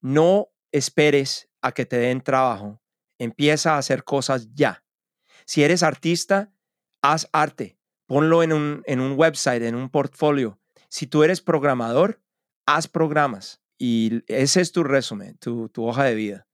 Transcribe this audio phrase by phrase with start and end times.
[0.00, 2.80] no esperes a que te den trabajo.
[3.18, 4.84] Empieza a hacer cosas ya.
[5.44, 6.52] Si eres artista,
[7.02, 7.78] haz arte.
[8.06, 10.58] Ponlo en un, en un website, en un portfolio.
[10.88, 12.22] Si tú eres programador,
[12.66, 13.60] haz programas.
[13.78, 16.47] Y ese es tu resumen, tu, tu hoja de vida.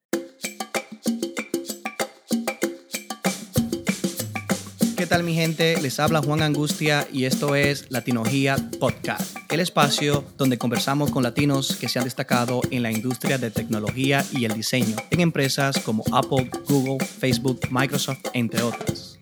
[5.04, 5.78] ¿Qué tal mi gente?
[5.82, 11.76] Les habla Juan Angustia y esto es Latinogia Podcast, el espacio donde conversamos con latinos
[11.76, 16.04] que se han destacado en la industria de tecnología y el diseño en empresas como
[16.10, 19.18] Apple, Google, Facebook, Microsoft, entre otras.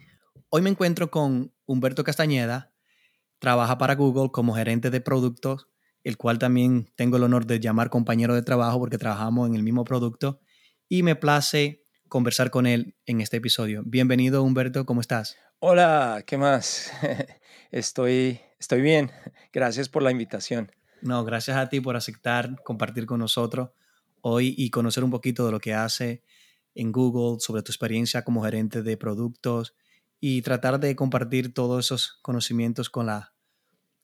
[0.50, 2.72] Hoy me encuentro con Humberto Castañeda,
[3.40, 5.66] trabaja para Google como gerente de productos,
[6.04, 9.64] el cual también tengo el honor de llamar compañero de trabajo porque trabajamos en el
[9.64, 10.38] mismo producto
[10.88, 13.82] y me place conversar con él en este episodio.
[13.84, 15.36] Bienvenido Humberto, ¿cómo estás?
[15.64, 16.90] Hola, ¿qué más?
[17.70, 19.12] Estoy, estoy bien.
[19.52, 20.72] Gracias por la invitación.
[21.02, 23.70] No, gracias a ti por aceptar compartir con nosotros
[24.22, 26.24] hoy y conocer un poquito de lo que hace
[26.74, 29.76] en Google, sobre tu experiencia como gerente de productos
[30.18, 33.32] y tratar de compartir todos esos conocimientos con la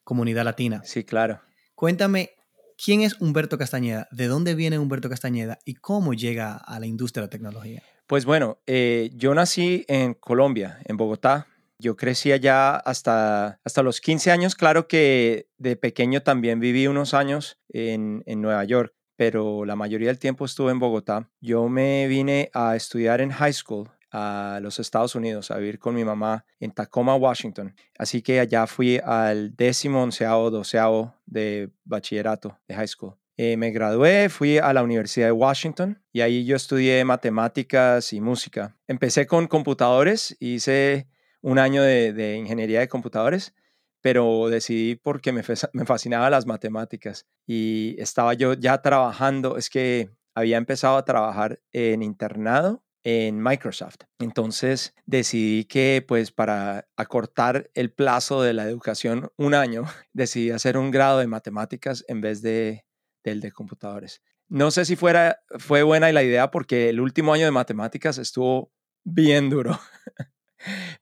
[0.04, 0.82] comunidad latina.
[0.84, 1.41] Sí, claro.
[1.75, 2.30] Cuéntame,
[2.77, 4.06] ¿quién es Humberto Castañeda?
[4.12, 7.82] ¿De dónde viene Humberto Castañeda y cómo llega a la industria de la tecnología?
[8.08, 11.47] Pues bueno, eh, yo nací en Colombia, en Bogotá.
[11.80, 14.56] Yo crecí allá hasta, hasta los 15 años.
[14.56, 20.18] Claro que de pequeño también viví unos años en, Nueva York, pero la mayoría del
[20.18, 21.30] tiempo estuve en Bogotá.
[21.40, 25.94] Yo me vine a estudiar en high school a los Estados Unidos a vivir con
[25.94, 27.74] mi mamá en Tacoma, Washington.
[27.96, 33.14] Así que allá fui al décimo, onceavo, doceavo de bachillerato de high school.
[33.36, 38.20] Eh, me gradué, fui a la Universidad de Washington y ahí yo estudié matemáticas y
[38.20, 38.76] música.
[38.88, 41.06] Empecé con computadores, hice
[41.41, 43.55] un año de, ingeniería de computadores,
[44.00, 50.11] pero decidí porque me, me fascinaban las matemáticas y estaba yo ya trabajando, es que
[50.34, 53.97] había empezado a trabajar en internado en Microsoft.
[54.19, 60.77] Entonces decidí que pues para acortar el plazo de la educación un año, decidí hacer
[60.77, 62.84] un grado de matemáticas en vez de
[63.25, 64.22] del de computadores.
[64.48, 68.72] No sé si fuera, fue buena la idea porque el último año de matemáticas estuvo
[69.04, 69.78] bien duro,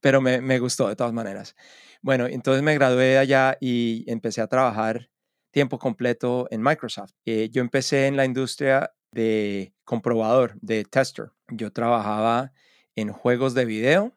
[0.00, 1.54] pero me, me gustó de todas maneras.
[2.02, 5.10] Bueno, entonces me gradué allá y empecé a trabajar
[5.56, 7.12] tiempo completo en Microsoft.
[7.24, 11.30] Eh, yo empecé en la industria de comprobador, de tester.
[11.48, 12.52] Yo trabajaba
[12.94, 14.16] en juegos de video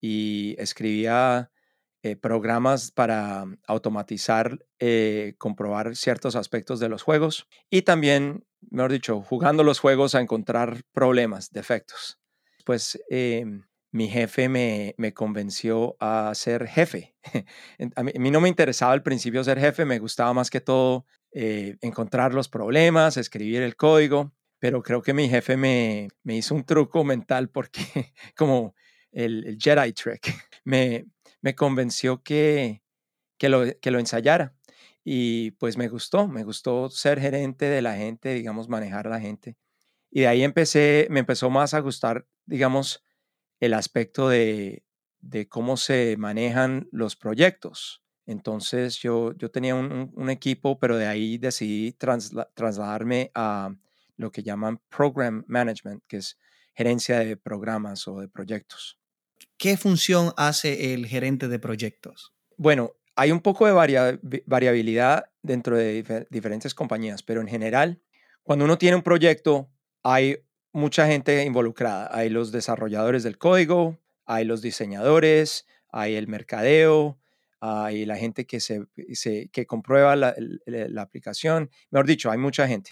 [0.00, 1.52] y escribía
[2.02, 9.22] eh, programas para automatizar, eh, comprobar ciertos aspectos de los juegos y también, mejor dicho,
[9.22, 12.18] jugando los juegos a encontrar problemas, defectos.
[12.64, 13.62] Pues em,
[13.94, 17.14] mi jefe me, me, convenció a ser jefe.
[17.94, 21.76] a, mí, no me interesaba al principio ser jefe, me gustaba más que todo eh,
[21.80, 26.64] encontrar los problemas, escribir el código, pero creo que mi jefe me, me hizo un
[26.64, 27.84] truco mental porque
[28.36, 28.74] como
[29.12, 30.26] el, Jedi trick,
[30.64, 31.06] me,
[31.40, 32.82] me convenció que,
[33.38, 34.56] que, lo, que lo ensayara.
[35.04, 39.20] Y pues me gustó, me gustó ser gerente de la gente, digamos, manejar a la
[39.20, 39.56] gente.
[40.10, 43.03] Y de ahí empecé, me empezó más a gustar, digamos,
[43.64, 44.84] el aspecto de,
[45.20, 48.02] de cómo se manejan los proyectos.
[48.26, 53.74] Entonces yo, yo tenía un, equipo, pero de ahí decidí trasladarme a
[54.16, 56.38] lo que llaman Program Management, que es
[56.74, 58.98] gerencia de programas o de proyectos.
[59.58, 62.32] ¿Qué función hace el gerente de proyectos?
[62.56, 68.00] Bueno, hay un poco de variabilidad dentro de diferentes compañías, pero en general,
[68.42, 69.70] cuando uno tiene un proyecto,
[70.02, 70.38] hay
[70.74, 72.10] mucha gente involucrada.
[72.12, 77.18] Hay los desarrolladores del código, hay los diseñadores, hay el mercadeo,
[77.60, 78.86] hay la gente que, se,
[79.50, 80.34] que comprueba la,
[80.66, 81.70] la aplicación.
[81.90, 82.90] Mejor dicho, hay mucha gente.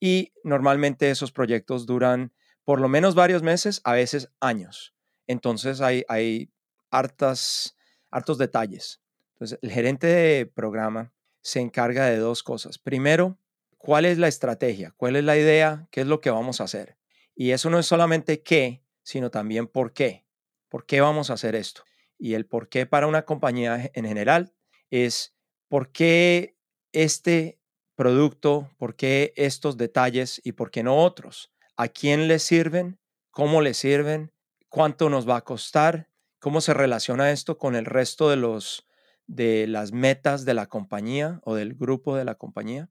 [0.00, 2.32] Y normalmente esos proyectos duran
[2.64, 4.94] por lo menos varios meses, a veces años.
[5.26, 6.50] Entonces hay, hay
[6.90, 7.76] hartas,
[8.10, 9.00] hartos detalles.
[9.34, 12.78] Entonces, el gerente de programa se encarga de dos cosas.
[12.78, 13.38] Primero,
[13.78, 14.92] ¿cuál es la estrategia?
[14.96, 15.88] ¿Cuál es la idea?
[15.90, 16.96] ¿Qué es lo que vamos a hacer?
[17.34, 20.26] Y eso no es solamente qué, sino también por qué.
[20.68, 21.84] ¿Por qué vamos a hacer esto?
[22.18, 24.54] Y el por qué para una compañía en general
[24.90, 25.34] es
[25.68, 26.56] por qué
[26.92, 27.58] este
[27.94, 31.52] producto, por qué estos detalles y por qué no otros.
[31.76, 32.98] ¿A quién le sirven?
[33.30, 34.32] ¿Cómo le sirven?
[34.72, 36.08] cuánto nos va a costar,
[36.38, 38.88] cómo se relaciona esto con el resto de, los,
[39.26, 42.88] de las metas de la compañía o del grupo de la compañía.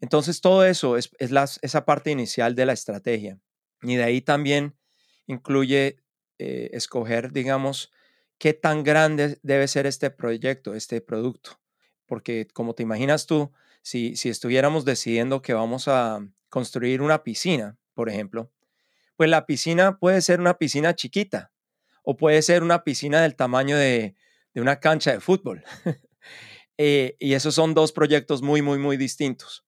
[0.00, 1.30] Entonces, todo eso es, es
[1.62, 3.38] esa parte inicial de la estrategia.
[3.82, 4.76] Y de ahí también
[5.26, 5.98] incluye
[6.38, 7.92] eh, escoger, digamos,
[8.38, 11.60] qué tan grande debe ser este proyecto, este producto.
[12.06, 17.78] Porque como te imaginas tú, Si, si estuviéramos decidiendo que vamos a construir una piscina,
[17.94, 18.50] por ejemplo,
[19.16, 21.52] pues la piscina puede ser una piscina chiquita
[22.02, 24.16] o puede ser una piscina del tamaño de,
[24.54, 25.62] una cancha de fútbol.
[26.82, 29.66] Eh, y esos son dos proyectos muy, muy, muy distintos.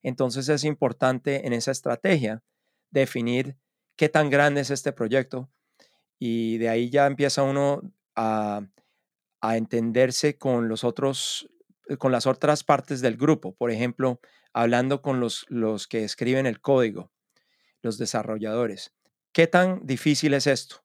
[0.00, 2.44] Entonces es importante en esa estrategia
[2.92, 3.56] definir
[3.96, 5.50] qué tan grande es este proyecto
[6.18, 7.82] y de ahí ya empieza uno
[8.14, 8.62] a,
[9.42, 11.50] entenderse con los otros,
[11.98, 13.56] con las otras partes del grupo.
[13.56, 14.20] Por ejemplo,
[14.52, 17.10] hablando con los, los que escriben el código,
[17.80, 18.94] los desarrolladores.
[19.32, 20.84] ¿Qué tan difícil es esto?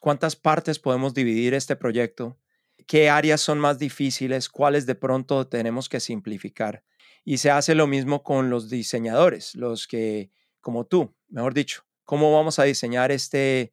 [0.00, 2.38] ¿Cuántas partes podemos dividir este proyecto?
[2.86, 4.48] ¿Qué áreas son más difíciles?
[4.48, 6.84] ¿Cuáles de pronto tenemos que simplificar?
[7.22, 10.30] Y se hace lo mismo con los diseñadores, los que,
[10.62, 13.72] como tú, mejor dicho, ¿cómo vamos a diseñar este,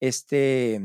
[0.00, 0.80] este,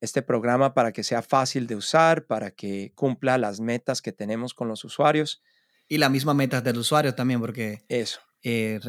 [0.00, 4.54] este programa para que sea fácil de usar, para que cumpla las metas que tenemos
[4.54, 5.42] con los usuarios?
[5.88, 8.20] Y las mismas metas del usuario también, porque eso.
[8.42, 8.80] Eh,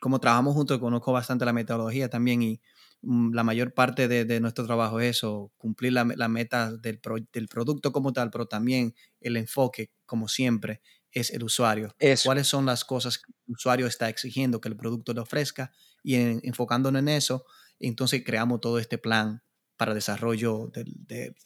[0.00, 2.60] como trabajamos juntos, conozco bastante la metodología también y
[3.02, 7.00] mm, la mayor parte de, nuestro trabajo es eso, cumplir la, meta del,
[7.32, 10.80] del, producto como tal, pero también el enfoque, como siempre,
[11.12, 11.94] es el usuario.
[12.24, 15.70] ¿Cuáles son las cosas que el usuario está exigiendo que el producto le ofrezca?
[16.02, 17.44] Y enfocándonos en eso,
[17.78, 19.42] entonces creamos todo este plan
[19.76, 20.92] para desarrollo del,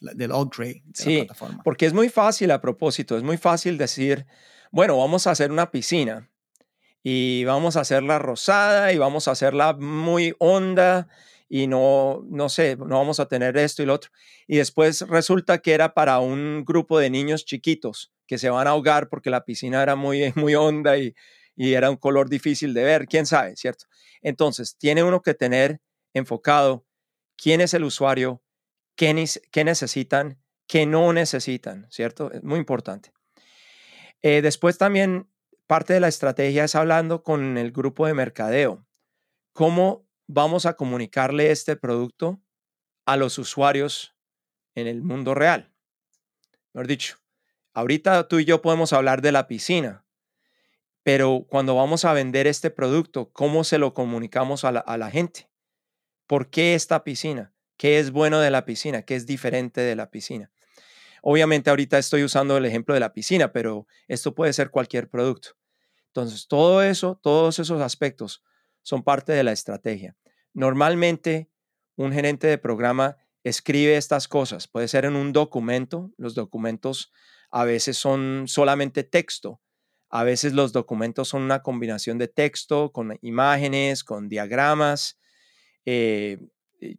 [0.01, 1.63] del upgrade de sí, la plataforma.
[1.63, 4.25] Porque es muy fácil a propósito, es muy fácil decir,
[4.71, 6.29] bueno, vamos a hacer una piscina
[7.03, 11.07] y vamos a hacerla rosada y vamos a hacerla muy honda
[11.49, 14.11] y no, no sé, no vamos a tener esto y lo otro.
[14.47, 18.71] Y después resulta que era para un grupo de niños chiquitos que se van a
[18.71, 21.15] ahogar porque la piscina era muy, muy honda y,
[21.55, 23.85] y era un color difícil de ver, quién sabe, ¿cierto?
[24.21, 25.81] Entonces, tiene uno que tener
[26.13, 26.85] enfocado
[27.37, 28.43] quién es el usuario,
[28.95, 32.31] qué, qué necesitan, qué no necesitan, ¿cierto?
[32.31, 33.11] Es muy importante.
[34.21, 35.29] Eh, después también
[35.67, 38.85] parte de la estrategia es hablando con el grupo de mercadeo.
[39.53, 42.41] ¿Cómo vamos a comunicarle este producto
[43.05, 44.15] a los usuarios
[44.75, 45.73] en el mundo real?
[46.73, 47.17] Mejor dicho,
[47.73, 50.05] ahorita tú y yo podemos hablar de la piscina,
[51.03, 55.09] pero cuando vamos a vender este producto, ¿cómo se lo comunicamos a la, a la
[55.09, 55.49] gente?
[56.27, 57.53] ¿Por qué esta piscina?
[57.77, 59.03] ¿Qué es bueno de la piscina?
[59.03, 60.51] ¿Qué es diferente de la piscina?
[61.21, 65.51] Obviamente ahorita estoy usando el ejemplo de la piscina, pero esto puede ser cualquier producto.
[66.07, 68.43] Entonces, todo eso, todos esos aspectos
[68.87, 70.15] son parte de la estrategia.
[70.53, 71.49] Normalmente,
[71.97, 74.69] un gerente de programa escribe estas cosas.
[74.69, 76.13] Puede ser en un documento.
[76.15, 77.11] Los documentos
[77.51, 79.61] a veces son solamente texto.
[80.09, 85.19] A veces los documentos son una combinación de texto con imágenes, con diagramas,
[85.83, 86.39] eh,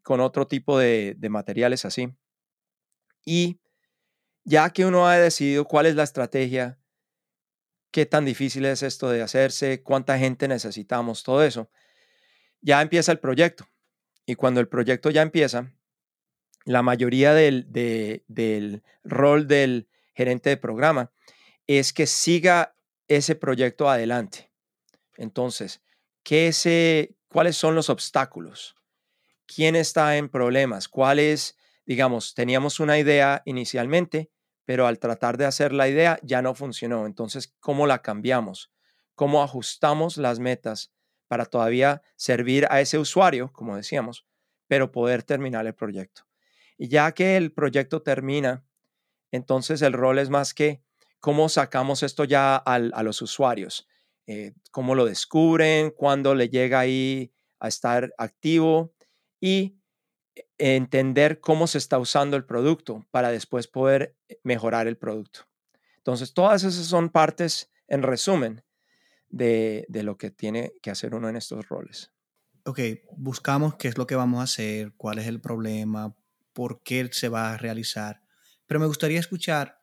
[0.02, 2.10] con otro tipo de, de materiales así.
[3.24, 3.62] Y
[4.44, 6.78] ya que uno ha decidido cuál es la estrategia,
[7.90, 11.70] qué tan difícil es esto de hacerse, cuánta gente necesitamos, todo eso,
[12.60, 13.68] ya empieza el proyecto.
[14.26, 15.72] Y cuando el proyecto ya empieza,
[16.64, 21.10] la mayoría del, del rol del gerente de programa
[21.66, 22.74] es que siga
[23.08, 24.50] ese proyecto adelante.
[25.16, 25.80] Entonces,
[26.22, 28.76] ¿qué ese, ¿cuáles son los obstáculos?
[29.46, 30.88] ¿Quién está en problemas?
[30.88, 31.56] ¿Cuáles,
[31.86, 34.30] digamos, teníamos una idea inicialmente,
[34.68, 37.06] pero al tratar de hacer la idea ya no funcionó.
[37.06, 38.70] Entonces, ¿cómo la cambiamos?
[39.14, 40.92] ¿Cómo ajustamos las metas
[41.26, 44.26] para todavía servir a ese usuario, como decíamos,
[44.66, 46.26] pero poder terminar el proyecto?
[46.76, 48.62] Y ya que el proyecto termina,
[49.32, 50.82] entonces el rol es más que
[51.18, 53.88] cómo sacamos esto ya a los usuarios,
[54.26, 58.92] eh, cómo lo descubren, cuándo le llega ahí a estar activo
[59.40, 59.77] y
[60.58, 65.48] entender cómo se está usando el producto para después poder eh, mejorar el producto.
[65.98, 68.64] Entonces, todas esas son partes, en resumen,
[69.28, 72.12] de, lo que tiene que hacer uno en estos roles.
[72.64, 72.80] Ok,
[73.16, 76.14] buscamos qué es lo que vamos a hacer, cuál es el problema,
[76.52, 78.22] por qué se va a realizar.
[78.66, 79.82] Pero me gustaría escuchar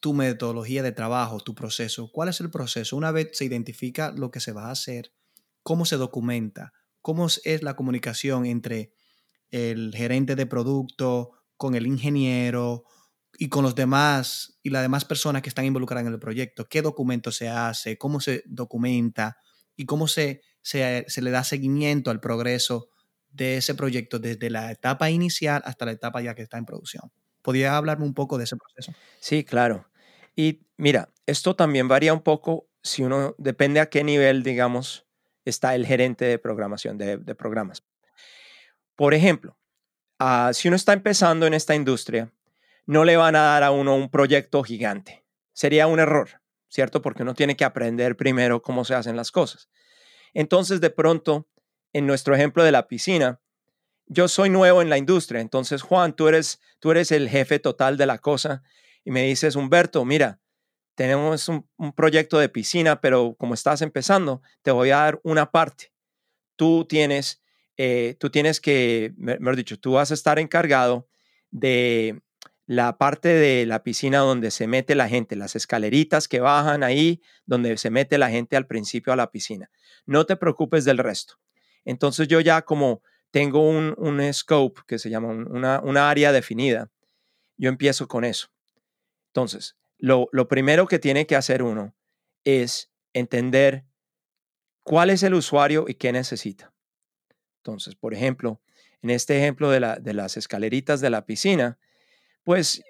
[0.00, 2.10] tu metodología de trabajo, tu proceso.
[2.12, 2.96] ¿Cuál es el proceso?
[2.96, 5.12] Una vez se identifica lo que se va a hacer,
[5.62, 6.72] ¿cómo se documenta?
[7.00, 8.92] ¿Cómo es la comunicación entre
[9.52, 12.84] el gerente de producto, con el ingeniero
[13.38, 16.68] y con los demás y las demás personas que están involucradas en el proyecto.
[16.68, 17.96] ¿Qué documento se hace?
[17.96, 19.36] ¿Cómo se documenta?
[19.76, 22.88] ¿Y cómo se, se, le da seguimiento al progreso
[23.30, 27.12] de ese proyecto desde la etapa inicial hasta la etapa ya que está en producción?
[27.42, 28.92] ¿Podría hablarme un poco de ese proceso?
[29.20, 29.86] Sí, claro.
[30.34, 35.06] Y mira, esto también varía un poco si uno, depende a qué nivel, digamos,
[35.44, 37.84] está el gerente de programación de, de programas.
[38.96, 39.56] Por ejemplo,
[40.18, 42.32] ah, si uno está empezando en esta industria,
[42.86, 45.24] no le van a dar a uno un proyecto gigante.
[45.52, 47.02] Sería un error, ¿cierto?
[47.02, 49.68] Porque uno tiene que aprender primero cómo se hacen las cosas.
[50.34, 51.48] Entonces, de pronto,
[51.92, 53.40] en nuestro ejemplo de la piscina,
[54.06, 57.96] yo soy nuevo en la industria, entonces, Juan, tú eres, tú eres el jefe total
[57.96, 58.62] de la cosa
[59.04, 60.40] y me dices, Humberto, mira,
[60.94, 65.92] tenemos un, proyecto de piscina, pero como estás empezando, te voy a dar una parte.
[66.56, 67.41] Tú tienes,
[67.84, 71.08] eh, tú tienes que, mejor dicho, tú vas a estar encargado
[71.50, 72.22] de
[72.66, 77.20] la parte de la piscina donde se mete la gente, las escaleritas que bajan ahí,
[77.44, 79.68] donde se mete la gente al principio a la piscina.
[80.06, 81.40] No te preocupes del resto.
[81.84, 86.90] Entonces yo ya como tengo un, un scope que se llama una, una área definida,
[87.56, 88.48] yo empiezo con eso.
[89.28, 91.96] Entonces, lo, primero que tiene que hacer uno
[92.44, 93.84] es entender
[94.82, 96.71] cuál es el usuario y qué necesita.
[97.62, 98.60] Entonces, por ejemplo,
[99.02, 101.78] en este ejemplo de, la, de las escaleritas de la piscina,
[102.42, 102.82] pues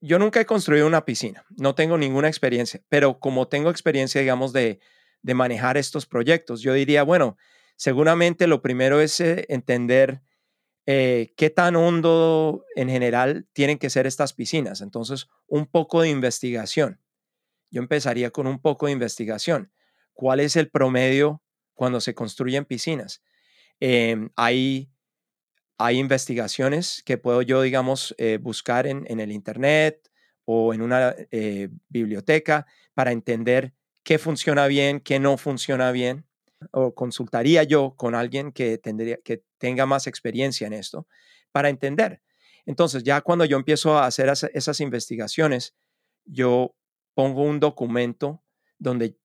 [0.00, 4.54] yo nunca he construido una piscina, no tengo ninguna experiencia, pero como tengo experiencia, digamos,
[4.54, 4.80] de,
[5.22, 7.36] de manejar estos proyectos, yo diría, bueno,
[7.76, 10.22] seguramente lo primero es eh, entender
[10.86, 14.80] eh, qué tan hondo en general tienen que ser estas piscinas.
[14.80, 17.00] Entonces, un poco de investigación.
[17.70, 19.72] Yo empezaría con un poco de investigación.
[20.12, 21.42] ¿Cuál es el promedio
[21.74, 23.22] cuando se construyen piscinas?
[23.80, 24.90] Em, hay,
[25.78, 30.10] hay investigaciones que puedo yo, digamos, eh, buscar en, en, el Internet
[30.44, 36.26] o en una eh, biblioteca para entender qué funciona bien, qué no funciona bien
[36.72, 41.06] o consultaría yo con alguien que, tendría, que tenga más experiencia en esto
[41.52, 42.22] para entender.
[42.66, 45.74] Entonces, ya cuando yo empiezo a hacer esas investigaciones,
[46.24, 46.74] yo
[47.14, 48.42] pongo un documento
[48.78, 49.16] donde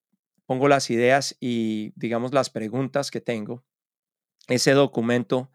[0.46, 3.64] pongo las ideas y, digamos, las preguntas que tengo.
[4.50, 5.50] Ese documento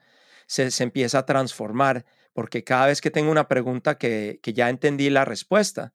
[0.46, 5.24] se, empieza a transformar porque cada vez que tengo una pregunta que, ya entendí la
[5.24, 5.94] respuesta,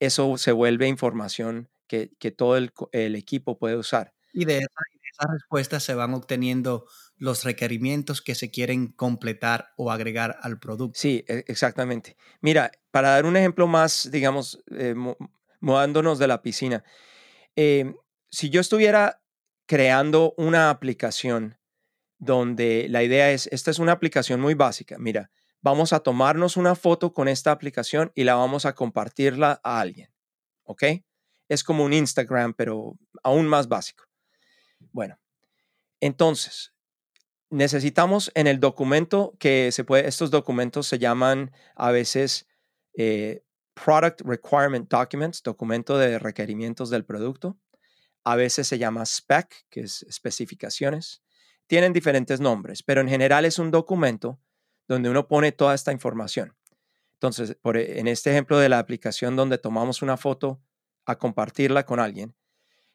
[0.00, 4.14] eso se vuelve información que, todo el, el, equipo puede usar.
[4.32, 4.68] Y de esa,
[5.18, 10.98] esas respuestas se van obteniendo los requerimientos que se quieren completar o agregar al producto.
[10.98, 12.16] Sí, e, exactamente.
[12.40, 14.94] Mira, para dar un ejemplo más, digamos, eh,
[16.18, 16.84] de la piscina,
[17.56, 17.96] em,
[18.30, 19.22] si yo estuviera
[19.66, 21.57] creando una aplicación
[22.18, 26.74] donde la idea es, esta es una aplicación muy básica, mira, vamos a tomarnos una
[26.74, 30.12] foto con esta aplicación y la vamos a compartirla a alguien,
[30.64, 30.84] ¿ok?
[31.48, 34.04] Es como un Instagram, pero aún más básico.
[34.92, 35.18] Bueno,
[36.00, 36.72] entonces,
[37.50, 42.46] necesitamos en el documento que se puede, estos documentos se llaman a veces
[42.96, 43.42] eh,
[43.74, 47.58] Product Requirement Documents, documento de requerimientos del producto.
[48.24, 51.22] A veces se llama spec, que es especificaciones.
[51.68, 54.40] Tienen diferentes nombres, pero en general es un documento
[54.88, 56.56] donde uno pone toda esta información.
[57.12, 60.60] Entonces, por, e, en este ejemplo de la aplicación donde tomamos una foto
[61.04, 62.34] a compartirla con alguien,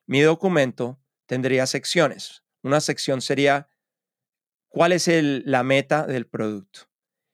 [0.07, 2.43] mi documento tendría secciones.
[2.63, 3.69] Una sección sería
[4.69, 6.89] cuál es la meta del producto.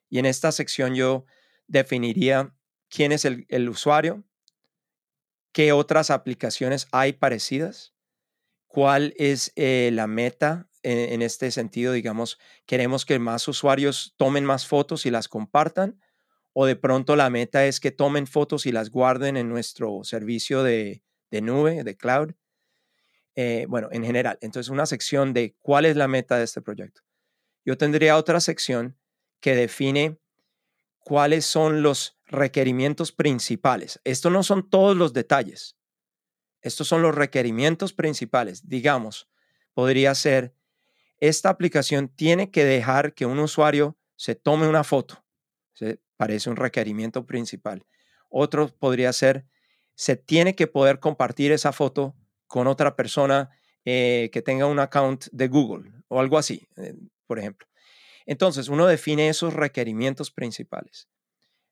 [0.10, 1.26] Y en esta sección yo
[1.68, 2.54] definiría
[2.90, 4.26] quién es el, usuario,
[5.54, 7.94] qué otras aplicaciones hay parecidas,
[8.68, 14.46] cuál es eh, la meta en, en, este sentido, digamos, queremos que más usuarios tomen
[14.46, 16.00] más fotos y las compartan,
[16.54, 20.64] o de pronto la meta es que tomen fotos y las guarden en nuestro servicio
[20.64, 22.32] de, de nube, de cloud.
[23.36, 24.38] Eh, bueno, en general.
[24.42, 27.02] Entonces, una sección de cuál es la meta de este proyecto.
[27.64, 28.98] Yo tendría otra sección
[29.40, 30.20] que define
[31.00, 34.02] cuáles son los requerimientos principales.
[34.04, 35.78] Estos no son todos los detalles.
[36.62, 38.68] Estos son los requerimientos principales.
[38.68, 39.30] Digamos,
[39.74, 40.54] podría ser,
[41.20, 45.24] esta aplicación tiene que dejar que un usuario se tome una foto.
[45.74, 47.86] Se parece un requerimiento principal.
[48.30, 49.46] Otro podría ser,
[49.96, 52.16] se tiene que poder compartir esa foto
[52.48, 53.50] con otra persona
[53.86, 56.96] eh, que tenga un account de Google o algo así, eh,
[57.26, 57.68] por ejemplo.
[58.26, 61.08] Entonces, uno define esos requerimientos principales.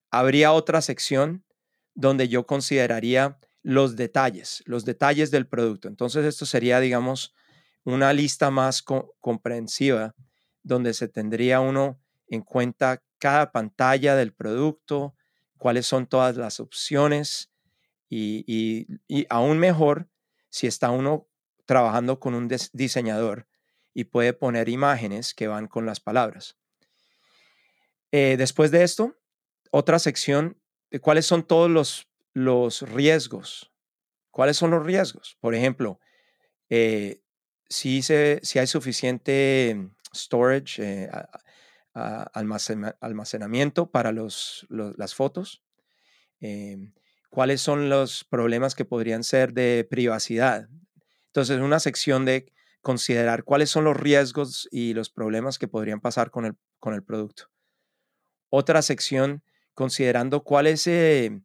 [0.10, 1.46] Habría otra sección
[1.94, 5.88] donde yo consideraría los detalles, los detalles del producto.
[5.88, 7.36] Entonces, esto sería, digamos,
[7.84, 10.16] una lista más comprensiva
[10.64, 15.16] donde se tendría uno en cuenta cada pantalla del producto,
[15.58, 17.52] cuáles son todas las opciones
[18.10, 18.88] y
[19.30, 20.10] aún mejor,
[20.50, 21.28] si está uno
[21.66, 23.48] trabajando con un diseñador
[23.94, 26.58] y puede poner imágenes que van con las palabras.
[28.12, 29.20] Eh, después de esto,
[29.72, 33.72] otra sección de cuáles son todos los, los riesgos.
[34.32, 35.38] ¿Cuáles son los riesgos?
[35.42, 36.00] Por ejemplo,
[36.70, 37.22] eh,
[37.70, 41.10] si, si, hay suficiente storage, eh,
[41.94, 45.64] almacenamiento para los, las fotos,
[47.30, 50.70] cuáles son los problemas que podrían ser de privacidad.
[51.28, 56.32] Entonces, una sección de considerar cuáles son los riesgos y los problemas que podrían pasar
[56.32, 57.50] con el, con el producto.
[58.50, 59.44] Otra sección
[59.74, 61.44] considerando cuál es el,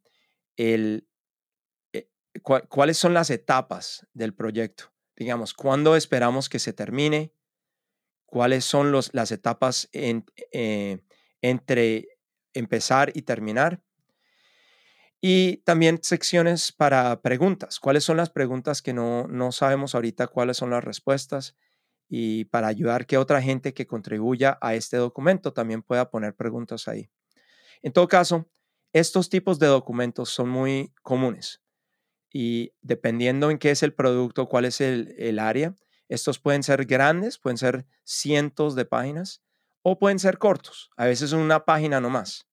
[0.56, 2.08] eh,
[2.42, 4.91] cuáles son las etapas del proyecto.
[5.16, 7.32] Digamos, cuándo esperamos que se termine,
[8.26, 11.02] cuáles son los, las etapas eh,
[11.42, 12.08] entre
[12.54, 13.82] empezar y terminar.
[15.20, 17.78] Y también secciones para preguntas.
[17.78, 21.56] ¿Cuáles son las preguntas que no, no sabemos ahorita cuáles son las respuestas?
[22.08, 26.88] Y para ayudar que otra gente que contribuya a este documento también pueda poner preguntas
[26.88, 27.08] ahí.
[27.82, 28.48] En todo caso,
[28.92, 31.62] estos tipos de documentos son muy comunes
[32.32, 35.74] y dependiendo en qué es el producto, cuál es el, área,
[36.08, 39.42] estos pueden ser grandes, pueden ser cientos de páginas
[39.82, 42.46] o pueden ser cortos, a veces una página nomás.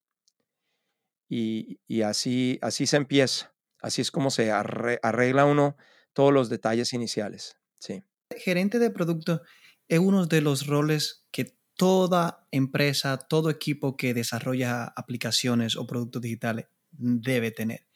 [1.29, 5.77] Y, y así, así se empieza, así es como se arregla uno
[6.13, 7.57] todos los detalles iniciales.
[7.77, 8.03] Sí.
[8.35, 9.41] Gerente de producto
[9.87, 16.21] es uno de los roles que toda empresa, todo equipo que desarrolla aplicaciones o productos
[16.21, 17.88] digitales debe tener.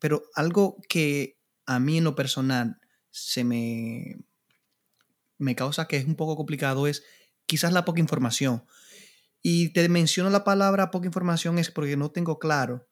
[0.00, 2.80] Pero algo que a mí en lo personal
[3.10, 4.18] se me,
[5.38, 7.04] me causa que es un poco complicado es
[7.46, 8.64] quizás la poca información.
[9.42, 12.88] Y te menciono la palabra poca información es porque no tengo claro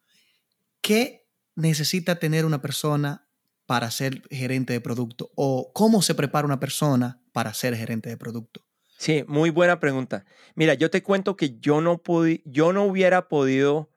[0.81, 3.29] qué necesita tener una persona
[3.67, 8.17] para ser gerente de producto o cómo se prepara una persona para ser gerente de
[8.17, 8.65] producto.
[8.97, 10.25] Sí, muy buena pregunta.
[10.55, 12.01] Mira, yo te cuento que yo no,
[12.47, 13.93] yo no hubiera podido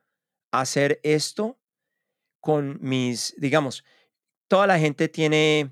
[0.51, 1.60] hacer esto
[2.41, 3.85] con mis, digamos,
[4.47, 5.71] toda la gente tiene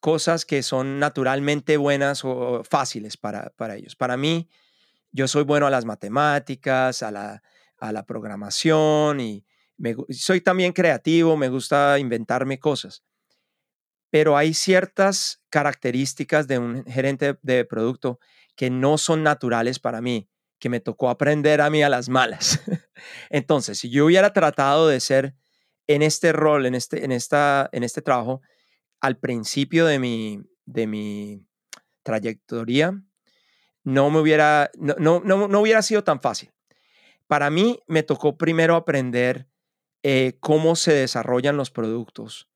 [0.00, 3.94] cosas que son naturalmente buenas o fáciles para, para ellos.
[3.96, 4.48] Para mí,
[5.12, 7.42] yo soy bueno a las matemáticas, a la,
[7.78, 9.44] a la programación y
[10.10, 13.02] soy también creativo, me gusta inventarme cosas.
[14.10, 18.18] Pero hay ciertas características de un gerente de producto
[18.56, 20.28] que no son naturales para mí,
[20.58, 22.60] que me tocó aprender a mí a las malas.
[23.30, 25.34] Entonces, si yo hubiera tratado de ser
[25.94, 28.42] en este rol, en este, en esta, en este trabajo,
[29.00, 31.44] al principio de mi, de mi
[32.04, 33.02] trayectoria,
[33.82, 36.52] no me hubiera, no, no, no, hubiera sido tan fácil.
[37.26, 39.48] Para mí me tocó primero aprender
[40.04, 42.48] eh, cómo se desarrollan los productos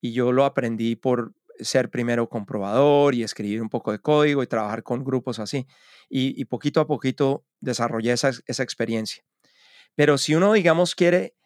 [0.00, 4.48] y yo lo aprendí por ser primero comprobador y escribir un poco de código y
[4.48, 5.64] trabajar con grupos así.
[6.08, 9.22] Y, poquito a poquito desarrollé esa, experiencia.
[9.94, 11.36] Pero si uno, digamos, quiere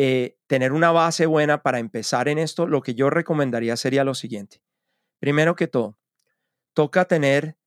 [0.00, 4.14] eh, tener una base buena para empezar en esto, lo que yo recomendaría sería lo
[4.14, 4.62] siguiente.
[5.18, 5.98] Primero que todo,
[6.72, 7.58] toca tener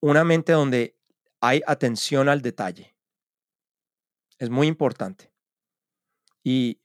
[0.00, 0.96] una mente donde
[1.40, 2.96] hay atención al detalle.
[4.38, 5.32] Es muy importante.
[6.44, 6.80] Y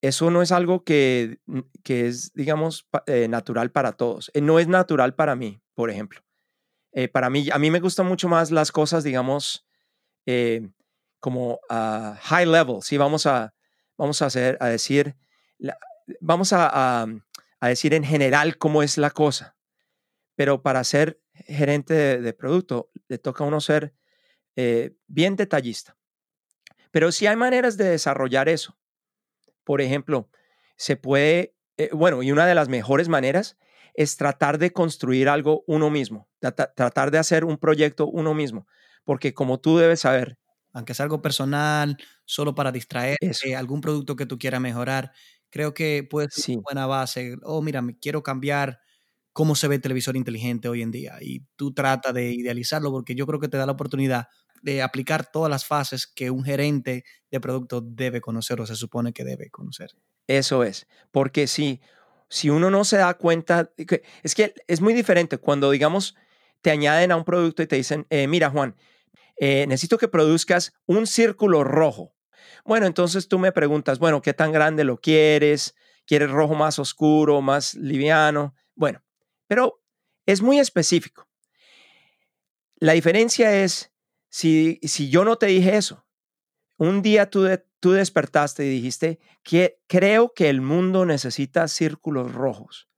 [0.00, 1.40] eso no es algo que,
[1.82, 4.30] que es, digamos, eh, natural para todos.
[4.32, 6.20] Eh, no es natural para mí, por ejemplo.
[7.12, 9.66] Para mí, a mí me gustan mucho más las cosas, digamos,
[11.20, 12.80] como a high level.
[12.82, 13.53] Sí, vamos a,
[13.96, 14.28] vamos a,
[14.68, 15.16] decir,
[16.20, 17.06] vamos a,
[17.60, 19.56] decir en general cómo es la cosa.
[20.36, 23.94] Pero para ser gerente de, producto, le toca a uno ser
[25.06, 25.96] bien detallista.
[26.94, 28.78] Pero sí hay maneras de desarrollar eso.
[29.64, 30.30] Por ejemplo,
[30.76, 33.56] se puede, eh, bueno, y una de las mejores maneras
[33.94, 38.68] es tratar de construir algo uno mismo, tratar de hacer un proyecto uno mismo,
[39.04, 40.38] porque como tú debes saber,
[40.74, 43.16] aunque sea algo personal, solo para distraer,
[43.56, 45.12] algún producto que tú quieras mejorar,
[45.48, 47.36] creo que puede ser una buena base.
[47.44, 48.80] Oh, mira, me quiero cambiar
[49.32, 53.14] cómo se ve el televisor inteligente hoy en día y tú trata de idealizarlo porque
[53.14, 54.28] yo creo que te da la oportunidad
[54.62, 59.12] de aplicar todas las fases que un gerente de producto debe conocer o se supone
[59.12, 59.90] que debe conocer.
[60.26, 61.80] Eso es, porque si,
[62.28, 63.70] si uno no se da cuenta,
[64.22, 66.14] es que es muy diferente cuando, digamos,
[66.62, 68.74] te añaden a un producto y te dicen, eh, mira Juan,
[69.36, 72.14] eh, necesito que produzcas un círculo rojo.
[72.64, 75.74] Bueno, entonces tú me preguntas, bueno, ¿qué tan grande lo quieres?
[76.06, 78.54] ¿Quieres rojo más oscuro, más liviano?
[78.74, 79.02] Bueno,
[79.46, 79.82] pero
[80.26, 81.28] es muy específico.
[82.76, 83.92] La diferencia es
[84.28, 86.06] si, si yo no te dije eso,
[86.76, 87.48] un día tú,
[87.80, 92.88] tú despertaste y dijiste que creo que el mundo necesita círculos rojos.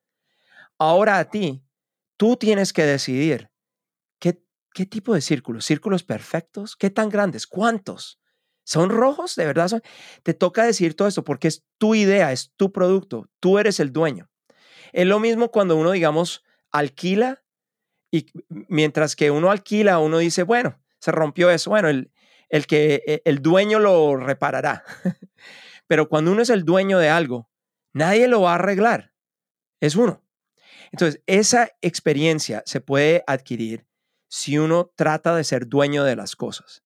[0.78, 1.64] Ahora a ti,
[2.16, 3.50] tú tienes que decidir
[4.76, 8.20] qué, tipo de círculos, círculos perfectos, qué tan grandes, cuántos.
[8.64, 9.36] ¿Son rojos?
[9.36, 9.82] ¿De verdad son?
[10.22, 13.92] Te toca decir todo esto porque es tu idea, es tu producto, tú eres el
[13.92, 14.28] dueño.
[14.92, 17.42] Es lo mismo cuando uno, digamos, alquila
[18.10, 21.70] y mientras que uno alquila, uno dice, bueno, se rompió eso.
[21.70, 22.12] Bueno, el,
[22.48, 24.84] el que e, el dueño lo reparará.
[25.86, 27.48] Pero cuando uno es el dueño de algo,
[27.96, 29.14] Nadie lo va a arreglar.
[29.80, 30.22] Es uno.
[30.92, 33.86] Entonces, esa experiencia se puede adquirir
[34.28, 36.82] si uno trata de ser dueño de las cosas.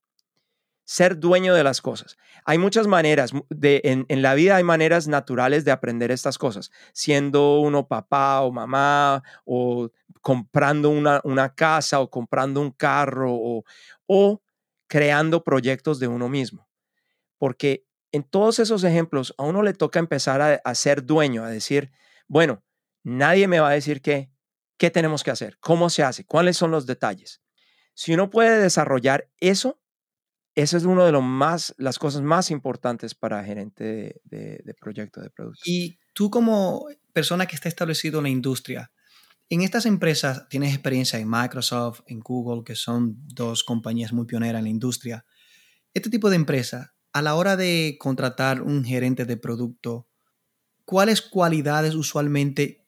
[0.84, 2.16] Ser dueño de las cosas.
[2.44, 7.60] Hay muchas maneras, de, en, la vida hay maneras naturales de aprender estas cosas, siendo
[7.60, 13.64] uno papá o mamá o comprando una, una casa o comprando un carro o,
[14.06, 14.42] o
[14.88, 16.68] creando proyectos de uno mismo.
[17.38, 21.92] Porque en todos esos ejemplos a uno le toca empezar a, ser dueño, a decir,
[22.26, 22.62] bueno,
[23.02, 24.29] nadie me va a decir qué,
[24.80, 27.42] qué tenemos que hacer, cómo se hace, cuáles son los detalles.
[27.92, 29.78] Si uno puede desarrollar eso,
[30.54, 35.20] eso es una de los más, las cosas más importantes para gerente de, de, proyecto
[35.20, 35.60] de producto.
[35.66, 38.90] Y tú como persona que está establecido en la industria,
[39.50, 44.60] en estas empresas tienes experiencia en Microsoft, en Google, que son dos compañías muy pioneras
[44.60, 45.26] en la industria.
[45.92, 50.08] Este tipo de empresa, a la hora de contratar un gerente de producto,
[50.86, 52.79] ¿cuáles cualidades usualmente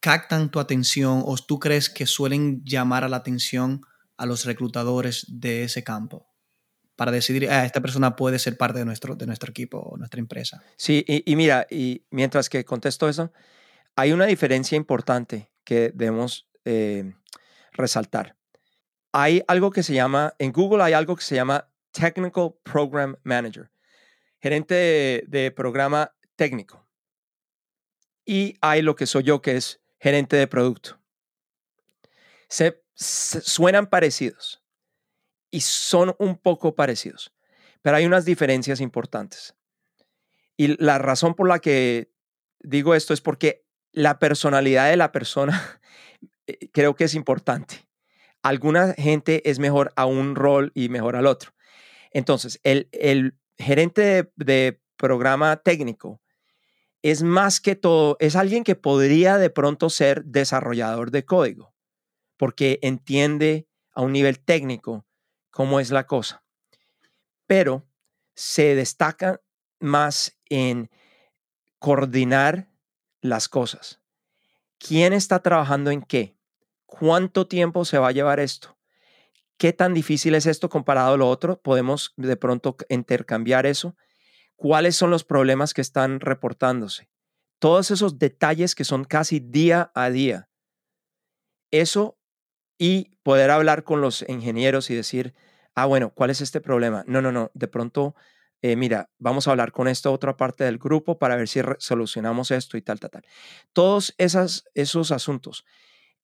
[0.00, 3.82] captan tu atención o tú crees que suelen llamar a la atención
[4.16, 6.28] a los reclutadores de ese campo?
[6.96, 10.18] Para decidir, ah, esta persona puede ser parte de nuestro, de nuestro equipo o nuestra
[10.20, 10.62] empresa.
[10.78, 13.32] Sí, y, mira, y mientras que contesto eso,
[13.96, 17.12] hay una diferencia importante que debemos eh,
[17.72, 18.36] resaltar.
[19.12, 23.70] Hay algo que se llama, en Google hay algo que se llama Technical Program Manager,
[24.40, 26.86] gerente de, programa técnico.
[28.24, 31.00] Y hay lo que soy yo, que es gerente de producto.
[32.48, 34.62] Se, suenan parecidos
[35.50, 37.34] y son un poco parecidos,
[37.82, 39.56] pero hay unas diferencias importantes.
[40.56, 42.12] Y la razón por la que
[42.60, 45.80] digo esto es porque la personalidad de la persona
[46.46, 47.88] eh, creo que es importante.
[48.42, 51.52] Alguna gente es mejor a un rol y mejor al otro.
[52.12, 52.88] Entonces, el,
[53.58, 56.22] gerente de, programa técnico
[57.10, 61.72] es más que todo, es alguien que podría de pronto ser desarrollador de código,
[62.36, 65.06] porque entiende a un nivel técnico
[65.50, 66.42] cómo es la cosa.
[67.46, 67.86] Pero
[68.34, 69.40] se destaca
[69.78, 70.90] más en
[71.78, 72.68] coordinar
[73.20, 74.00] las cosas.
[74.78, 76.36] ¿Quién está trabajando en qué?
[76.86, 78.76] ¿Cuánto tiempo se va a llevar esto?
[79.58, 81.60] ¿Qué tan difícil es esto comparado a lo otro?
[81.62, 83.96] ¿Podemos de pronto intercambiar eso?
[84.56, 87.08] ¿Cuáles son los problemas que están reportándose?
[87.58, 90.48] Todos esos detalles que son casi día a día.
[91.70, 92.18] Eso
[92.78, 95.34] y poder hablar con los ingenieros y decir,
[95.74, 97.04] ah, bueno, ¿cuál es este problema?
[97.06, 98.14] No, no, no, de pronto,
[98.62, 102.50] eh, mira, vamos a hablar con esta otra parte del grupo para ver si solucionamos
[102.50, 103.24] esto y tal, tal, tal.
[103.72, 105.64] Todos esas, esos asuntos.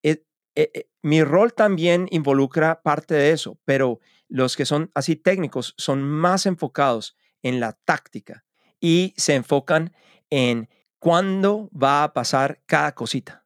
[0.03, 5.75] Eh, eh, mi rol también involucra parte de eso, pero los que son así técnicos
[5.77, 8.45] son más enfocados en la táctica
[8.81, 9.93] y se enfocan
[10.31, 13.45] en cuándo va a pasar cada cosita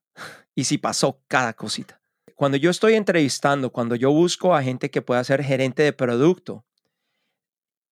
[0.55, 2.01] y si pasó cada cosita.
[2.35, 6.67] Cuando yo estoy entrevistando, cuando yo busco a gente que pueda ser gerente de producto,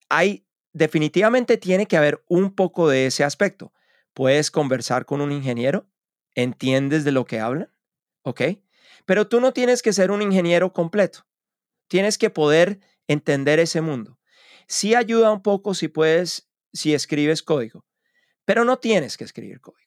[0.08, 3.72] hay definitivamente tiene que haber un poco de ese aspecto.
[4.12, 5.86] Puedes conversar con un ingeniero,
[6.34, 7.70] entiendes de lo que hablan,
[8.22, 8.42] ¿ok?
[9.06, 11.26] Pero tú no tienes que ser un ingeniero completo.
[11.88, 14.18] Tienes que poder entender ese mundo.
[14.68, 17.84] Sí ayuda un poco si puedes, si escribes código,
[18.44, 19.84] pero no tienes que escribir código.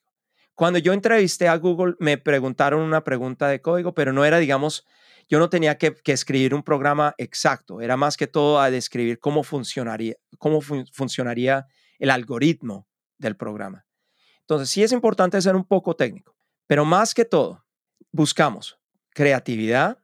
[0.54, 4.84] Cuando yo entrevisté a Google, me preguntaron una pregunta de código, pero no era, digamos,
[5.28, 9.42] yo no tenía que, escribir un programa exacto, era más que todo a describir cómo
[9.42, 11.66] funcionaría, cómo funcionaría
[11.98, 12.88] el algoritmo
[13.18, 13.86] del programa.
[14.40, 16.34] Entonces, sí es importante ser un poco técnico,
[16.66, 17.64] pero más que todo,
[18.10, 18.78] buscamos
[19.18, 19.98] creatividad,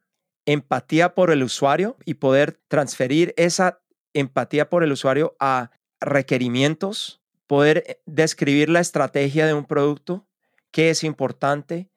[0.45, 3.81] empatía por el usuario y poder transferir esa
[4.15, 10.27] empatía por el usuario a requerimientos, poder eh, describir la estrategia de un producto,
[10.71, 11.91] qué es importante,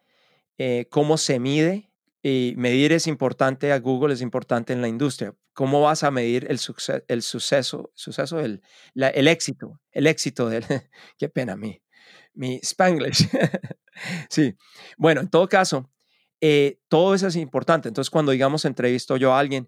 [0.58, 1.90] eh, cómo se mide.
[2.24, 5.34] Y medir es importante a Google, es importante en la industria.
[5.54, 8.62] ¿Cómo vas a medir el, suceso, el suceso, suceso el,
[8.96, 10.66] el éxito, el éxito del,
[11.18, 11.82] qué pena mi,
[12.38, 13.28] mi Spanglish.
[14.30, 14.56] sí,
[14.98, 15.90] bueno, en todo caso,
[16.40, 17.90] eh, todo eso es importante.
[17.90, 19.68] Entonces, cuando digamos entrevisto yo a alguien,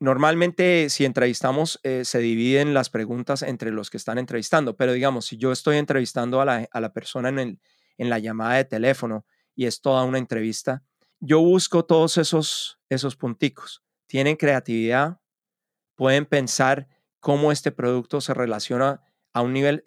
[0.00, 5.26] normalmente si entrevistamos eh, se dividen las preguntas entre los que están entrevistando, pero digamos,
[5.26, 7.60] si yo estoy entrevistando a la, persona en, el,
[7.96, 10.82] en la llamada de teléfono y es toda una entrevista,
[11.20, 13.82] yo busco todos esos, esos punticos.
[14.06, 15.20] Tienen creatividad,
[15.96, 16.88] pueden pensar
[17.20, 19.82] cómo este producto se relaciona a un nivel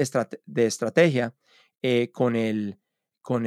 [0.45, 1.33] de estrategia
[1.81, 2.77] eh, con el
[3.21, 3.45] con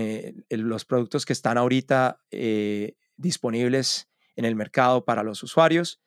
[0.48, 6.00] los productos que están ahorita eh, disponibles en el mercado para los usuarios,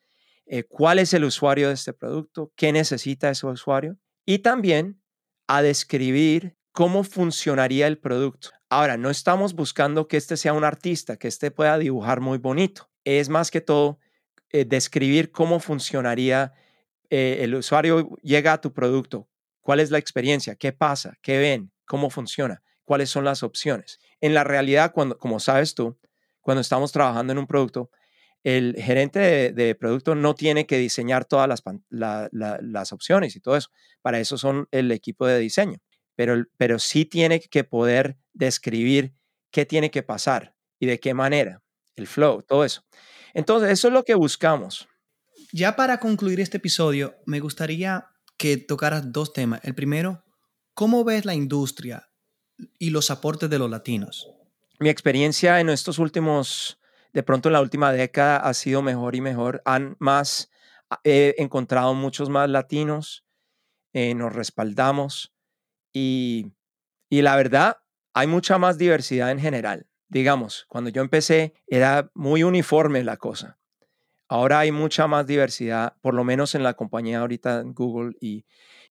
[0.50, 5.00] eh, cuál es el usuario de este producto, qué necesita ese usuario y también
[5.46, 8.50] a describir cómo funcionaría el producto.
[8.70, 12.90] Ahora, no estamos buscando que este sea un artista, que este pueda dibujar muy bonito.
[13.04, 13.98] Es más que todo
[14.50, 16.52] eh, describir cómo funcionaría
[17.10, 19.28] eh, el usuario llega a tu producto,
[19.60, 23.98] cuál es la experiencia, qué pasa, qué ven, cómo funciona, cuáles son las opciones.
[24.20, 25.98] En la realidad, cuando, como sabes tú,
[26.40, 27.90] cuando estamos trabajando en un producto,
[28.44, 31.62] el gerente de, producto no tiene que diseñar todas las,
[32.30, 33.70] las, opciones y todo eso.
[34.00, 35.78] Para eso son el equipo de diseño.
[36.14, 39.14] Pero, pero sí tiene que poder describir
[39.50, 41.62] qué tiene que pasar y de qué manera,
[41.96, 42.84] el flow, todo eso.
[43.34, 44.88] Entonces, eso es lo que buscamos.
[45.52, 49.60] Ya para concluir este episodio, me gustaría que tocaras dos temas.
[49.64, 50.24] El primero,
[50.74, 52.08] ¿cómo ves la industria
[52.78, 54.30] y los aportes de los latinos?
[54.78, 56.78] Mi experiencia en estos últimos,
[57.12, 59.62] de pronto en la última década, ha sido mejor y mejor.
[59.64, 60.50] Han más,
[61.04, 63.24] he encontrado muchos más latinos,
[63.92, 65.34] eh, nos respaldamos
[65.92, 66.52] y,
[67.08, 67.78] y la verdad,
[68.14, 69.86] hay mucha más diversidad en general.
[70.08, 73.58] Digamos, cuando yo empecé era muy uniforme la cosa.
[74.28, 78.44] Ahora hay mucha más diversidad, por lo menos en la compañía ahorita Google, y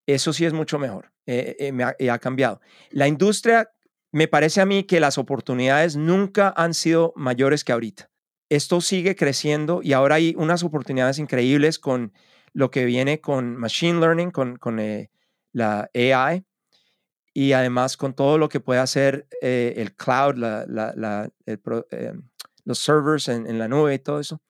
[0.07, 1.11] eso sí es mucho mejor.
[1.27, 2.61] Eh, eh, me ha, cambiado.
[2.89, 3.69] La industria,
[4.17, 8.09] me parece a mí que las oportunidades nunca han sido mayores que ahorita.
[8.49, 12.13] Esto sigue creciendo y ahora hay unas oportunidades increíbles con
[12.51, 15.11] lo que viene con Machine Learning, con, eh,
[15.51, 16.43] la AI
[17.31, 20.33] y además con todo lo que puede hacer el cloud,
[22.65, 24.41] los servers en, la nube y todo eso.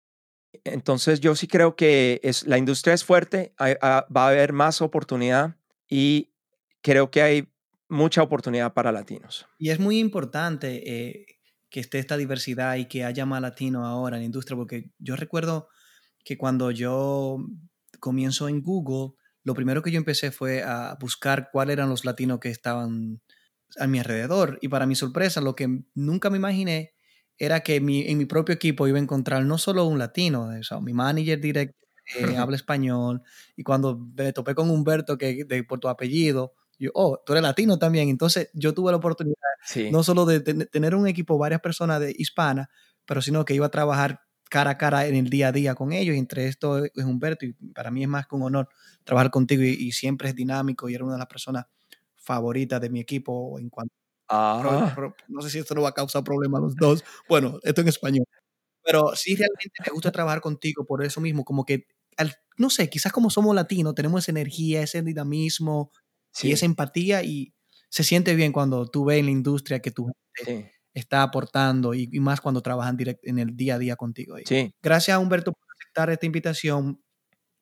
[0.63, 5.57] Entonces yo sí creo que la industria es fuerte, ah, va a haber más oportunidad
[5.89, 6.31] y
[6.81, 7.49] creo que hay
[7.89, 9.47] mucha oportunidad para latinos.
[9.57, 11.25] Y es muy importante eh,
[11.69, 15.15] que esté esta diversidad y que haya más latinos ahora en la industria, porque yo
[15.15, 15.69] recuerdo
[16.23, 17.37] que cuando yo
[17.99, 22.39] comienzo en Google, lo primero que yo empecé fue a buscar cuáles eran los latinos
[22.39, 23.21] que estaban
[23.79, 24.59] a mi alrededor.
[24.61, 26.93] Y para mi sorpresa, lo que nunca me imaginé
[27.37, 30.81] era que mi, en mi propio equipo iba a encontrar no solo un latino, o
[30.81, 31.77] mi manager directo
[32.15, 33.21] eh, habla español,
[33.55, 37.43] y cuando me topé con Humberto, que de, por tu apellido, yo, oh, tú eres
[37.43, 38.09] latino también.
[38.09, 39.35] Entonces yo tuve la oportunidad
[39.91, 42.67] no solo de tener un equipo, varias personas de hispanas,
[43.05, 45.91] pero sino que iba a trabajar cara a cara en el día a día con
[45.93, 46.15] ellos.
[46.15, 48.69] Y entre esto es Humberto, y para mí es más que un honor
[49.03, 51.65] trabajar contigo, y, y siempre es dinámico, y era una de las personas
[52.15, 53.93] favoritas de mi equipo en cuanto
[54.29, 54.93] Ah.
[55.27, 57.03] no sé si esto no va a causar problemas a los dos.
[57.29, 58.25] Bueno, esto en español.
[58.83, 61.87] Pero sí, realmente me gusta trabajar contigo por eso mismo, como que,
[62.57, 65.91] no sé, quizás como somos latinos, tenemos esa energía, ese dinamismo
[66.41, 67.53] y esa empatía y
[67.89, 72.07] se siente bien cuando tú ves en la industria que tu gente está aportando y,
[72.19, 74.35] más cuando trabajan en el día a día contigo.
[74.45, 74.73] Sí.
[74.81, 77.01] Gracias, Humberto, por aceptar esta invitación.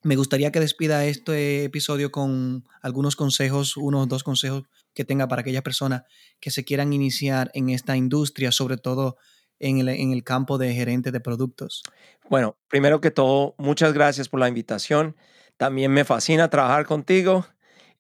[0.04, 5.41] Me gustaría que despida este episodio con algunos consejos, unos dos consejos que tenga para
[5.41, 6.04] aquellas personas
[6.39, 9.17] que se quieran iniciar en esta industria, sobre todo
[9.60, 11.84] en el, campo de gerente de productos?
[12.30, 15.15] Bueno, primero que todo, muchas gracias por la invitación.
[15.58, 17.45] También me fascina trabajar contigo.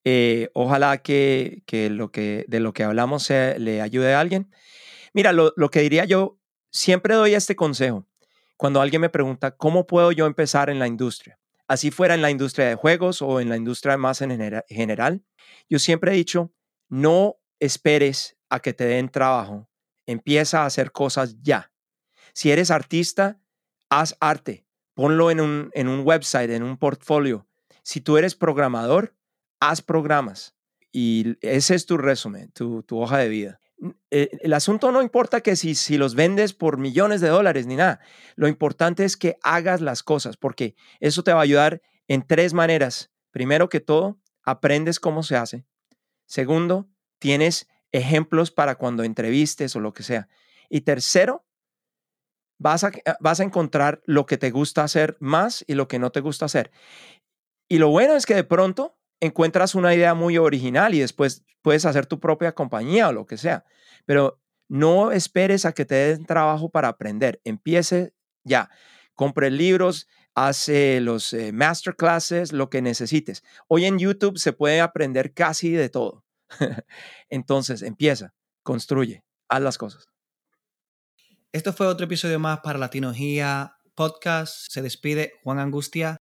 [0.07, 4.51] Eh, ojalá que, lo que de lo que hablamos le ayude a alguien.
[5.13, 6.37] Mira, lo, que diría yo,
[6.71, 8.07] siempre doy este consejo
[8.57, 11.39] cuando alguien me pregunta, ¿cómo puedo yo empezar en la industria?
[11.67, 15.23] Así fuera en la industria de juegos o en la industria más en general.
[15.67, 16.53] Yo siempre he dicho,
[16.87, 19.67] no esperes a que te den trabajo.
[20.05, 21.71] Empieza a hacer cosas ya.
[22.33, 23.41] Si eres artista,
[23.89, 24.65] haz arte.
[24.93, 27.47] Ponlo en un, en un website, en un portfolio.
[27.81, 29.14] Si tú eres programador,
[29.69, 30.55] haz programas.
[30.91, 33.59] Y ese es tu resumen, tu, hoja de vida.
[34.09, 37.75] Eh, el, asunto no importa que si, si los vendes por millones de dólares ni
[37.75, 37.99] nada.
[38.35, 42.53] Lo importante es que hagas las cosas porque eso te va a ayudar en tres
[42.53, 43.11] maneras.
[43.31, 45.65] Primero que todo, aprendes cómo se hace.
[46.25, 46.87] Segundo,
[47.19, 50.29] tienes ejemplos para cuando entrevistes o lo que sea.
[50.69, 51.45] Y tercero,
[52.57, 56.11] vas a, vas a encontrar lo que te gusta hacer más y lo que no
[56.11, 56.71] te gusta hacer.
[57.67, 61.85] Y lo bueno es que de pronto encuentras una idea muy original y después puedes
[61.85, 63.65] hacer tu propia compañía o lo que sea.
[64.05, 67.41] Pero no esperes a que te den trabajo para aprender.
[67.43, 68.69] Empiece ya.
[69.13, 73.43] Compre libros, hace los eh, masterclasses, lo que necesites.
[73.67, 76.25] Hoy en YouTube se puede aprender casi de todo.
[77.29, 80.09] Entonces, empieza, construye, haz las cosas.
[81.53, 84.69] Esto fue otro episodio más para Latinología Podcast.
[84.69, 86.13] Se despide Juan Angustia.